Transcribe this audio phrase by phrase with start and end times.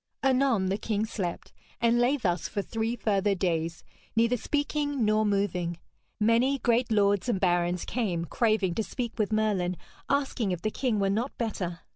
[0.23, 3.83] Anon the king slept, and lay thus for three further days,
[4.15, 5.77] neither speaking nor moving.
[6.19, 9.77] Many great lords and barons came craving to speak with Merlin,
[10.09, 11.81] asking if the king were not better.